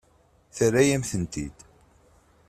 [0.55, 1.57] Terra-yam-tent-id.